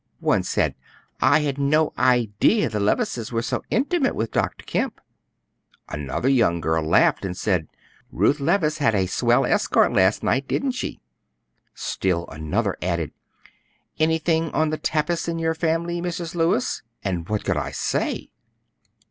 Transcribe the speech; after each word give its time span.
One 0.19 0.41
said, 0.41 0.73
'I 1.21 1.41
had 1.41 1.57
no 1.59 1.93
idea 1.95 2.69
the 2.69 2.79
Levices 2.79 3.31
were 3.31 3.43
so 3.43 3.61
intimate 3.69 4.15
with 4.15 4.31
Dr. 4.31 4.65
Kemp;' 4.65 4.99
another 5.89 6.27
young 6.27 6.59
girl 6.59 6.81
laughed 6.83 7.23
and 7.23 7.37
said, 7.37 7.67
'Ruth 8.11 8.39
Levice 8.39 8.79
had 8.79 8.95
a 8.95 9.05
swell 9.05 9.45
escort 9.45 9.93
last 9.93 10.23
night, 10.23 10.47
didn't 10.47 10.71
she?' 10.71 10.99
Still 11.75 12.25
another 12.31 12.77
asked, 12.81 13.11
'Anything 13.99 14.49
on 14.55 14.71
the 14.71 14.79
tapis 14.79 15.27
in 15.27 15.37
your 15.37 15.53
family, 15.53 16.01
Mrs. 16.01 16.33
Lewis?' 16.33 16.81
And 17.03 17.29
what 17.29 17.45
could 17.45 17.57
I 17.57 17.69
say?" 17.69 18.31